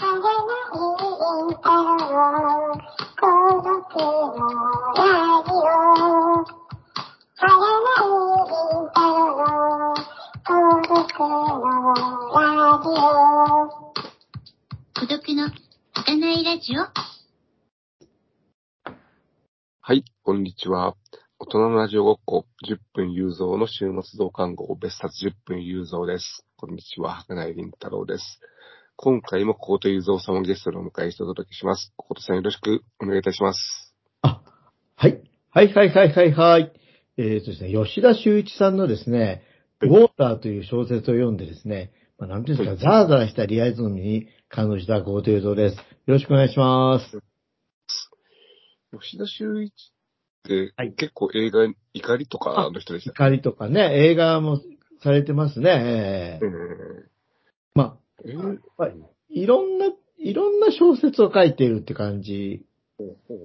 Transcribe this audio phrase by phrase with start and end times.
[0.00, 0.06] 孤
[15.06, 15.50] 独の
[15.92, 16.86] 儚いラジオ
[19.82, 20.96] はい、こんにちは。
[21.38, 26.46] 大人のラジオごっこ10分有造の週末増刊号別冊10分有造です。
[26.56, 28.40] こんにちは、儚い凛太郎です。
[29.02, 31.90] 今回も小言有造さんをゲストにお迎えしてお届けします。
[31.96, 33.94] 小言さんよろしくお願いいたします。
[34.20, 34.42] あ、
[34.94, 35.22] はい。
[35.48, 36.72] はいはいはいはいはい。
[37.16, 39.42] えーとですね、吉田修一さんのですね、
[39.80, 45.76] ウォーターという小説を読んでですね、まあ、なんていうんですか、ザーザーしたリアリズムに感動した小言映像です。
[45.76, 47.22] よろしくお願いします。
[49.00, 49.74] 吉田修一っ
[50.44, 53.24] て、はい結構映画、怒りとかの人でしたっけ？
[53.24, 54.60] 怒りとかね、映画も
[55.02, 56.38] されてますね。
[56.42, 57.10] えーうん
[57.72, 58.88] まあ、えーまあ
[59.32, 59.86] いろんな、
[60.18, 62.64] いろんな小説を書いているって感じ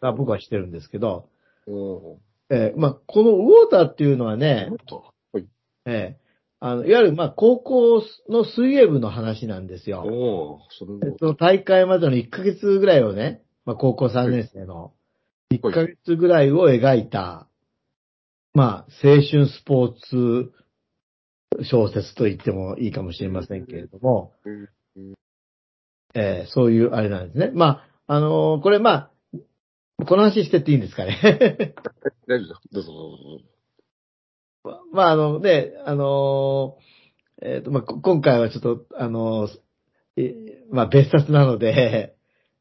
[0.00, 1.28] が僕はしてるんですけど、
[1.66, 2.18] うん。
[2.48, 4.70] えーまあ、このウォーターっていうのはね、
[5.32, 5.46] はい。
[5.84, 6.26] えー
[6.58, 10.00] あの、いわゆる、まあ、高校の水泳部の話なんですよ。
[10.00, 14.94] おー、そえっと、大会までの1ヶ月ぐらいをね、まあ、高校3年生の
[15.52, 17.46] 1ヶ月ぐらいを描いた、
[18.54, 20.52] まあ、青春スポーツ
[21.64, 24.68] 小説と言ってもいいかもしれませんけれども、うん
[26.14, 27.50] えーそういうあれなんですね。
[27.54, 29.10] まあ、あのーこれまあ、
[30.06, 31.18] この話してっていいんですかね。
[32.26, 32.60] 大丈夫だ。
[32.72, 32.92] どうぞ。
[34.64, 36.96] ままあ、あのね、あのー
[37.42, 39.48] えっ、と、まあ、こ今回はちょっと、あの
[40.70, 42.16] まあ、別冊なので、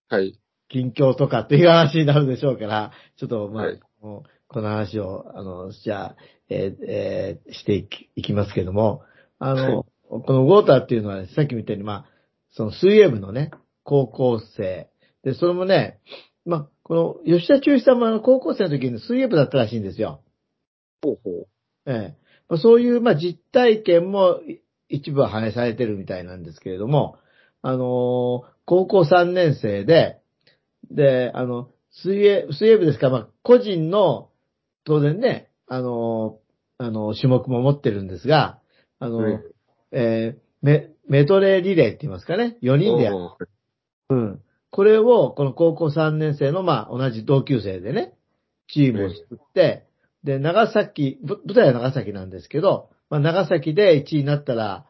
[0.10, 0.38] はい。
[0.68, 6.16] 近況とかっていう話になるでしょうから、ちょっと、まあ、はいもうこの話を、あの、じゃあ、
[6.50, 9.02] えーえーしていきいきますけども、
[9.40, 12.06] あの、このウォーターっていうのは、ね、さっきみたいに、まあ、
[12.52, 13.52] その水泳部のね、
[13.84, 14.90] 高校生。
[15.24, 16.00] で、それもね、
[16.46, 16.94] まあ、こ
[17.26, 20.22] の吉田中一さんもあの高校生の時に水泳部だったらしいんですよ。
[21.02, 21.48] ほうほ
[21.88, 22.18] ええ
[22.48, 27.18] まあそういう、まあ、実体験もい一部は反映されてるみたいなんですけれども、
[27.64, 30.22] あのー高校3年生で、
[30.90, 34.30] で、あの、水泳、水泳部ですから、まあ、個人の、
[34.86, 36.46] 当然ね、あのー
[36.78, 38.60] あの、種目も持ってるんですが、
[39.00, 39.44] あの、うん
[39.92, 42.78] えーメ、メドレーリレーって言いますかね、4う。
[42.78, 43.18] 人でやる。
[44.10, 44.42] うん。
[44.72, 48.14] これを、この高校3年生の、まあ、同じ同級生でね、
[48.68, 49.86] チームを作って、
[50.24, 54.86] で、長崎、ぶ舞台は長崎なんですけど、まあ、長崎で1位になったら、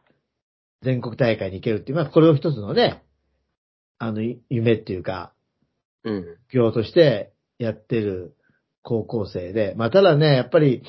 [0.81, 3.03] 全国大会に行けるっていう、まあ、これを一つのね、
[3.97, 5.33] あの、い夢っていうか、
[6.03, 6.23] うん。
[6.23, 8.35] 目標としてやってる
[8.85, 10.83] 高校生で、まあ、ただね、やっぱり、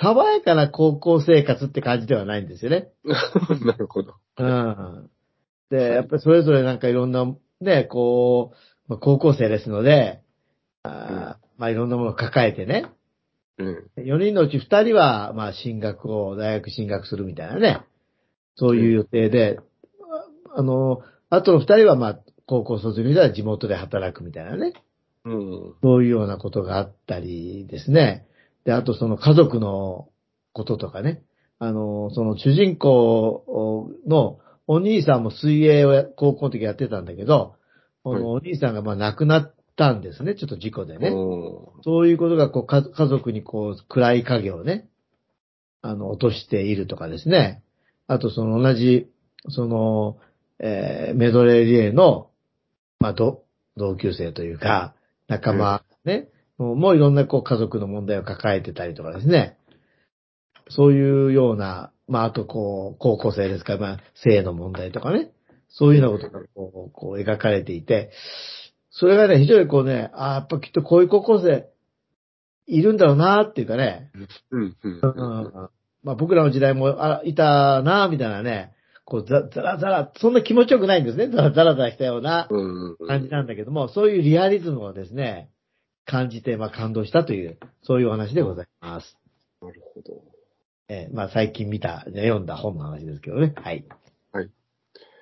[0.00, 2.88] 爽やかな高校生活って感じではないんですよね。
[3.64, 4.14] なるほど。
[4.38, 5.10] うん。
[5.70, 7.24] で、やっぱりそれぞれなんかいろんな、
[7.60, 8.56] ね、こう、
[8.88, 10.22] まあ、高校生ですので、
[10.82, 12.86] あーまあいろんなものを抱えてね、
[13.58, 13.90] うん。
[13.96, 17.80] 4人のうち2人は、まあ進学を、大学進学するみたいなね、
[18.56, 19.60] そういう予定で、
[20.54, 24.72] ああの、あとの2人はまあ高校卒業したら地元で働くみたいなね、
[25.24, 25.74] うん。
[25.82, 28.26] そういうようなことがあったりですね。
[28.64, 30.08] で、あとその家族の
[30.52, 31.22] こととかね。
[31.58, 37.54] あの、その主人公のお兄さんも水泳をや高校の時やってたんだけど、
[38.02, 40.34] このお兄さんがまあ亡くなったんですね。
[40.34, 41.10] ちょっと事故でね。
[41.84, 44.88] そういうことがこうか家族にこう暗い影をね、
[45.80, 47.62] あの、落としているとかですね。
[48.06, 49.10] あとその同じ、
[49.48, 50.18] その、
[50.58, 52.30] えーメドレーリレーの、
[53.00, 53.42] まあ、ど
[53.76, 54.94] 同級生というか、
[55.28, 59.56] 仲間ね、もうもういろんなこう家族の問題を抱えてたりとかですね。
[60.68, 65.30] そういうような、まあ、あとこう、高校生ですから、まあ、性の問題とかね。
[65.68, 68.12] そういうようなことがこう、こう描かれていて、
[68.90, 71.68] それがね、非常にこうね、ああ、やっぱきっとこういう高校生、
[72.66, 74.10] いるんだろうなっていうかね、
[74.50, 74.76] うん。
[74.82, 75.00] うん。
[75.02, 75.70] うん
[76.04, 78.73] まあ僕らの時代もあいたなみたいなね、
[79.04, 81.28] こうざ、ざらざら、そんな気持ちよくないんですね。
[81.28, 82.96] ざらざらざらしたようなうん。
[83.06, 85.50] 感じなんだけども、そういうリアリズムをですね、
[86.06, 89.16] 感じて、まあ感動したという、そういうお話でございます。
[89.60, 90.22] なるほど。
[90.88, 93.54] えーまあ最近見た、ね読んだ本の話ですけどね。
[93.56, 93.84] はい。
[94.32, 94.50] はい。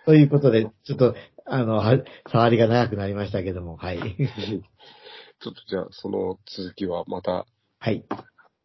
[0.07, 1.15] ということで、ちょっと、
[1.45, 1.99] あの、は
[2.31, 3.99] 触りが長くなりましたけども、はい。
[3.99, 7.47] ちょっとじゃあ、その続きはまた
[7.79, 8.05] はい。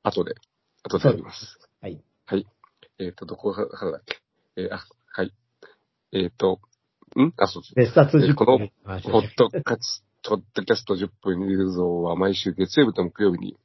[0.03, 0.35] 後で、
[0.83, 1.59] 後でやります。
[1.81, 1.99] はい。
[2.25, 2.45] はい。
[2.99, 4.17] えっ、と、どこからだっけ？
[4.57, 4.83] えーあ、
[5.17, 5.33] はい。
[6.13, 6.59] えっ、と、
[7.15, 7.33] ん？
[7.37, 7.75] あ、そうです。
[7.75, 13.57] 別冊10この分の話ポッドキャスト、 ポッドキャスト10分有像は毎週月曜日と木曜日に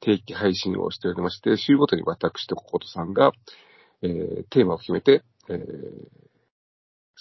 [0.00, 3.32] 定期配信をしておりまして、週ごとに私とココトさんが、
[4.02, 5.64] えーテーマを決めて、えー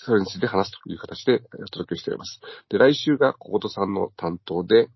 [0.01, 2.41] それについて話すという形でお届けしております。
[2.69, 4.87] で、来週が小言さんの担当で、はい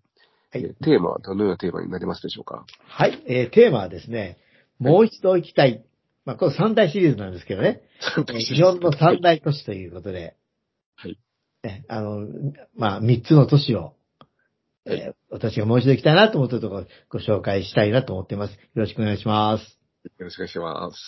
[0.55, 2.65] えーテーマはどのようなテーマになりますでしょうか？
[2.87, 4.39] はい、えーテーマはですね、
[4.79, 5.85] もう一度行きたい。
[6.25, 7.81] まあ、これ三大シリーズなんですけどね。
[8.17, 10.35] えー日本の三大都市ということで、
[10.95, 11.19] はい。
[11.63, 12.27] ね、あの、
[12.75, 13.95] まあ、三つの都市を、
[14.85, 18.51] はいえー私がもう一度行きたいなと思ってるところをご紹介したいなと思っています。
[18.51, 19.79] よろしくお願いします。
[20.19, 20.99] よろしくお願いします。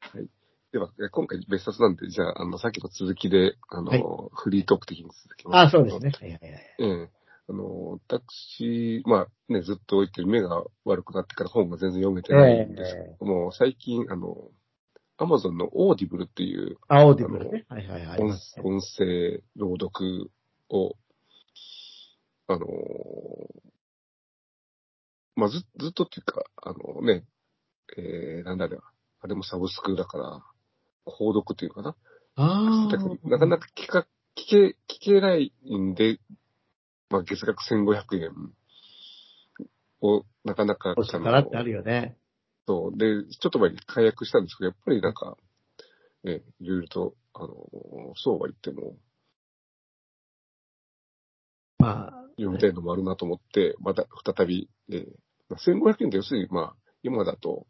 [0.00, 0.26] はい。
[0.72, 4.02] では、え今回別冊なんで、じゃあ、あの、さっきの続きで、あの、はい
[4.32, 5.68] フリートーク的に続きます。
[5.68, 6.10] あ、そうですね。。
[6.10, 6.62] はいはいはい。
[6.80, 14.50] ええあの、私、まあね、ずっと言ってる目が悪くなってから本が全然読めてないんですけども、最近、あの、
[15.18, 17.64] アマゾンの Audible っていうあ、 Audible ね。
[17.68, 18.20] はいはいはい。
[18.20, 20.30] 音声朗読
[20.70, 20.96] を、
[22.48, 22.66] あの、
[25.34, 27.24] まあ、ずずっとっていうか、あのね、
[27.96, 28.82] えー、なんだあれは、
[29.20, 30.42] あれもサブスクだから、
[31.06, 31.96] 購読っていうかな。
[32.36, 33.28] ああ。
[33.28, 34.06] なかなか聞か、
[34.36, 36.18] 聞け、聞けないんで、
[37.12, 38.30] まあ、月額1500円
[40.00, 42.16] を、なかなか、どうしたかなってあるよね。
[42.66, 42.96] そう。
[42.96, 45.36] で、ちょっと前に解約したんですけど、やっぱりなんか、
[46.24, 47.48] え、いろいろと、あの、
[48.16, 48.96] そうは言っても、
[51.78, 55.06] まあ、読みたいのもあるなと思って、また再び、えー
[55.50, 57.66] まあ1500円って要するに、まあ、今だと、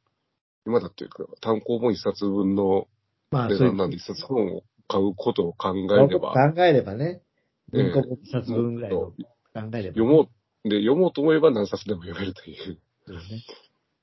[0.64, 2.86] 今だっていうか、単行本一冊分の
[3.32, 7.22] まあ、そういう値段なんで一冊本を買うことを考えれば、考えればね。
[7.72, 9.12] ええ文庫本一冊分ぐらいのも
[9.54, 9.68] 考えれば。
[9.68, 10.28] っと読も
[10.64, 12.78] う、で、読もうと思えば何冊でも読めるという。
[13.06, 13.12] う。
[13.12, 13.20] ね。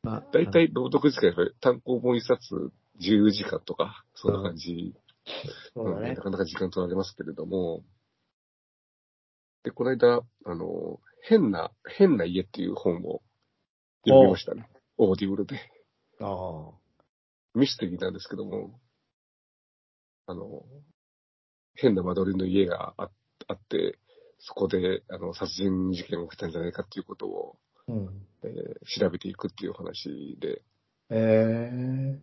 [0.03, 4.95] まあ、だいたい朗読時間やっぱり単行本一冊10時間とか、そんな感じ
[5.73, 6.21] そうだねな。
[6.21, 7.83] かなか時間取られますけれども、
[9.63, 13.21] で、この間、あの、変な、変な家っていう本を
[14.05, 14.69] 読みましたね。
[14.97, 15.59] Audible で。
[16.21, 16.71] あ
[17.55, 18.79] ミステリーなんですけども、
[20.27, 20.63] あの、
[21.75, 23.09] 変な間取りの家があ
[23.47, 23.97] あって、
[24.39, 27.57] そこで、あの、殺人事件が起きたんじゃないかっていうことを、
[27.87, 27.91] あ。
[27.91, 28.09] うん。
[28.43, 30.61] えー調べていくっていう話で、
[31.11, 32.19] ええ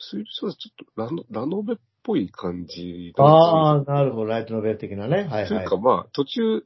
[0.00, 4.24] 推理小説ちょっとラノラノベっぽい感じああ、なるほど。
[4.26, 5.16] ライトノベル的なね。
[5.16, 5.76] はいはいというか。
[5.76, 6.64] まあ、途中、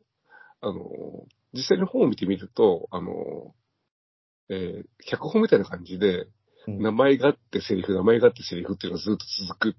[0.61, 0.81] あの、
[1.53, 3.55] 実際に本を見てみると、あの、
[4.49, 6.27] えー脚本みたいな感じで、
[6.69, 9.77] うん名前があってセリフ、名前があってセリフっていうのがずっと続く。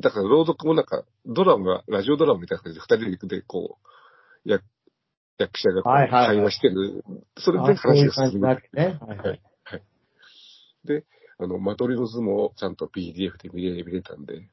[0.00, 3.78] だから朗読もなんか、ドラマ、ラジオドラマみたいな感じで二人でこ
[4.44, 4.62] う、役
[5.38, 7.04] 役者が会話してる。
[7.38, 8.82] それで話う感じなが進む。
[8.82, 8.98] ね。
[9.00, 9.42] はいはい。
[11.40, 14.48] あの、間取りの図もちゃんと PDF で見れ見れたんで、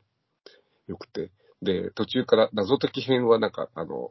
[0.87, 1.31] よくて。
[1.63, 4.09] で、途中から謎解き編はなんか、あの、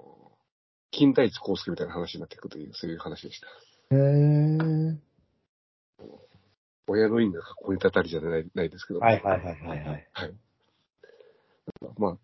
[0.91, 3.47] 金田一耕助みたいな話になっていくという、そういう話でした。
[3.95, 4.99] へえ。
[6.87, 9.01] 親の因がここにたたりじゃないないですけど。
[9.01, 10.09] はいはいはいはいはい。
[10.13, 10.35] はい。
[11.99, 12.19] まあ、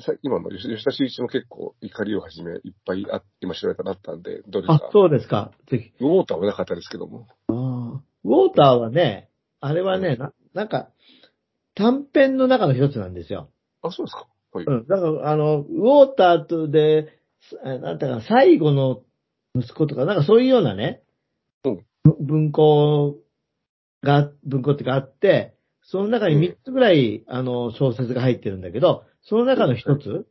[0.00, 4.74] さ今の吉吉田修一も結構怒りをはじめいっぱいあ今調べたらあったんで、どれか？
[4.74, 4.90] あ、。
[4.92, 5.52] そうですか。
[5.70, 6.04] ぜひ。
[6.04, 7.26] ウォーターはなかったですけども。
[7.48, 8.02] ああ。
[8.24, 9.28] ウォーターはね、
[9.60, 10.90] あれはね、な、なんか、
[11.74, 13.50] 短編の中の一つなんですよ。
[13.82, 14.26] あ、そうですか。
[14.52, 14.64] はい。
[14.64, 14.86] うん。
[14.86, 17.18] だから、あの、ウォーターとで、
[17.64, 19.02] あなんだかな、最後の
[19.56, 21.02] 息子とか、なんかそういうようなね、
[21.64, 23.18] うんぶ文庫
[24.02, 30.26] が、文庫っていうかあって、その中に3つぐらい、あの、小説が入ってるんだけど、その中の一つ、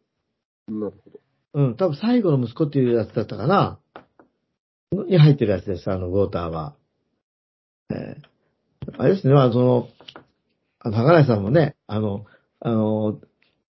[0.67, 1.19] なるほど。
[1.53, 3.79] うん、多分最後の息子っていうやつだったかな、
[4.91, 6.75] に入ってるやつです、あの、ウォーターは。
[7.91, 8.31] えー。
[8.97, 9.87] あれですね、まあ、その、
[10.79, 12.25] あの、高梨さんもね、あの、
[12.59, 13.19] あの、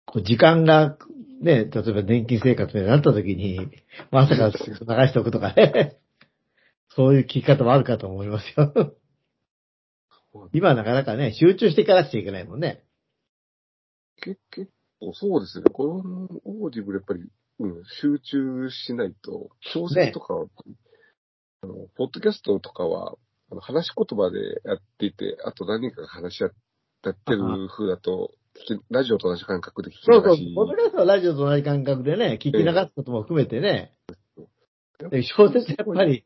[0.05, 0.97] こう時間が、
[1.41, 3.71] ね、例えば年金生活になった時に、
[4.11, 5.97] 朝から流しておくとかね、
[6.89, 8.95] そういう聞き方もあるかと思いますよ。
[10.53, 12.83] 今はなかなかね、集中していかなくちゃいけないもんね。
[14.21, 15.65] け結構そうですね。
[15.71, 17.23] この Audible やっぱり、
[17.59, 20.45] うん、集中しないと、小説とかは、
[21.63, 23.15] あの、ポッドキャストとかは、
[23.51, 26.49] あの話し言葉でやっていて、あと何人かが話し合っ
[27.13, 28.31] てる風だと、
[28.89, 30.55] ラジオと同じ感覚で聞きそうそう流し。。
[30.55, 33.93] ポッドキャストはラジオと同じ感覚でね、聞き流すことも含めてね、
[35.09, 36.23] で小説やっぱり、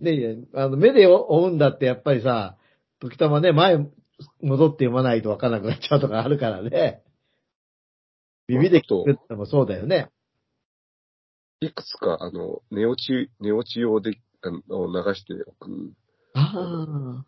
[0.00, 2.56] ね、 あの、目で追うんだってやっぱりさ、
[3.00, 3.76] 時たまね、前
[4.42, 7.02] 戻って読まないと分からなくなっちゃうとかあるからね。
[8.48, 10.10] 耳で聞くってのもそうだよね。
[11.60, 15.94] いくつか、あの、寝落ち、寝落ち用で、あの、流しておく、
[16.34, 17.24] あ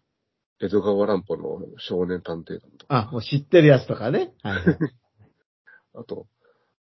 [0.61, 3.08] 江戸川乱歩の少年探偵団とか、あ。
[3.08, 4.32] あ、もう知ってるやつとかね。
[4.42, 4.78] はいはい。
[5.94, 6.26] あと、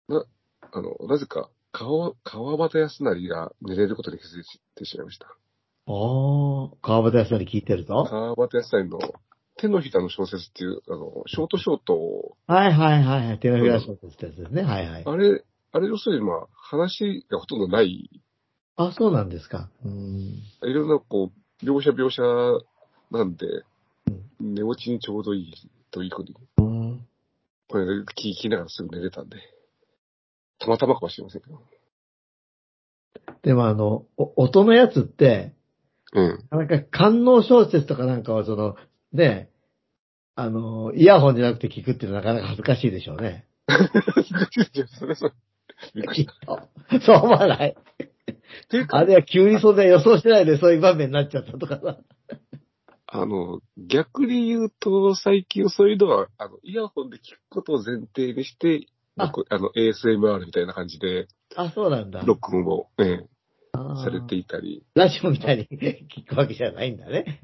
[0.09, 0.25] な、
[0.73, 5.37] あの、なぜか、川、川端康成が寝れることに気づいてしまいました。
[5.95, 8.07] おー、川端康成聞いてるぞ。
[8.09, 8.99] 川端康成の
[9.59, 13.39] 手のひらの小説っていう、あの、ショートショートを、はいはいはいはい。
[13.41, 14.63] 手のひら小説ってやつですね。
[14.63, 15.05] はいはい。
[15.05, 18.09] あれ、あれ要するにまあ、話がほとんどない、
[18.77, 19.69] あ、そうなんですか。
[19.85, 20.71] うーん。
[20.71, 22.23] いろんなこう、描写描写
[23.11, 23.47] なんで、
[24.41, 25.55] 寝落ちにちょうどいい
[25.91, 27.07] というふうに、うん
[27.69, 29.37] これ聞きながらすぐ寝れたんで、
[30.59, 31.61] たまたまかもしれませんけど。
[33.43, 35.55] でもあの、お音のやつって、
[36.13, 36.45] うん。
[36.51, 38.77] なんか官能小説とかなんかはその、
[39.13, 39.51] ね、
[40.35, 43.47] あの、イヤホンじゃなくて聞くっていうのはなかなか恥ずかしいでしょうね。
[44.99, 45.33] それそれ。
[47.01, 47.77] そう思わない？
[48.91, 51.99] あれは急にそんな予想してないでそういう場面になっちゃったとかさ。
[53.15, 58.87] あの、逆に言うと、最近そういうのは、あの、イヤホンで聞くことを前提にして、
[59.19, 62.23] あ録あの、ASMR みたいな感じで、あ、そうなんだ。
[62.25, 63.27] 録音を、ええ
[63.73, 65.67] されていたり、ラジオみたいに
[66.09, 67.43] 聞くわけじゃないんだね。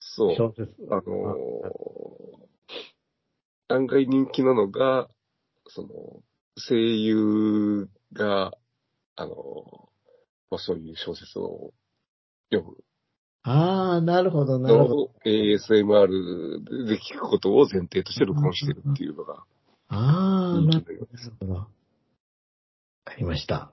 [0.00, 0.36] そう。
[0.36, 0.74] 小説。
[0.90, 2.46] あのー
[3.68, 5.08] 案外人気なのが、
[5.66, 5.88] その、
[6.68, 8.52] 声優が、
[9.16, 9.86] あのー
[10.50, 11.72] まあ、そういう小説を
[12.52, 12.76] 読む
[13.42, 15.10] ああ、なるほど、なるほど。
[15.24, 19.44] ASMR で聞くことを前提として録音してるっていうのが
[19.88, 21.08] ああ、人なる。
[21.40, 21.54] ほど。
[21.54, 21.68] わ
[23.04, 23.72] かりました。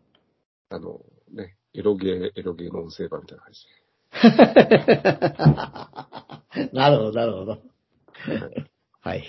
[0.70, 1.02] あの、
[1.34, 3.72] ね、エロゲー、エロゲーの音声版みたいな感じで。
[6.74, 7.62] なるほど、なるほど。
[9.02, 9.24] はい。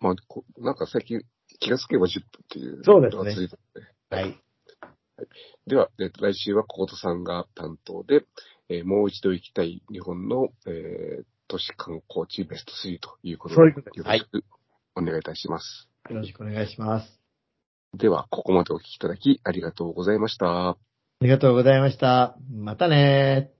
[0.00, 1.22] まあ、こなんか最近
[1.60, 2.82] 気がつけば10分っていう。
[2.84, 3.56] そうですねのが続いた
[4.10, 4.40] のではい。
[5.66, 8.24] では、えっと来週はコートさんが担当で、
[8.70, 13.74] えーもう一度行きたい日本の、えー都市観光地ベスト3ということで、よ
[14.04, 14.44] ろしく
[14.94, 15.88] お願いいたします。
[16.08, 17.19] よろしくお願いします。
[17.94, 20.70] では、ここまでお聞きいただきありがとうございました。
[20.70, 20.76] あ
[21.22, 22.36] りがとうございました。
[22.50, 23.50] またね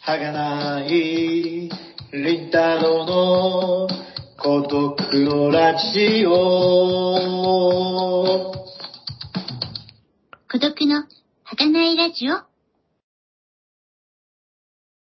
[0.00, 1.68] はがない、り
[2.48, 3.88] んたろの
[4.38, 6.32] 孤独のラジオ。
[10.50, 11.04] 孤独の
[11.44, 12.51] 儚いラジオ